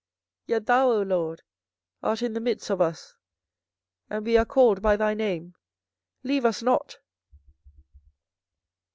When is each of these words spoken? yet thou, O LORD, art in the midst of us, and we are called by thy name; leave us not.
yet 0.47 0.65
thou, 0.65 0.87
O 0.89 1.03
LORD, 1.03 1.43
art 2.01 2.23
in 2.23 2.33
the 2.33 2.39
midst 2.39 2.71
of 2.71 2.81
us, 2.81 3.17
and 4.09 4.25
we 4.25 4.35
are 4.35 4.45
called 4.45 4.81
by 4.81 4.95
thy 4.95 5.13
name; 5.13 5.53
leave 6.23 6.43
us 6.43 6.63
not. 6.63 6.97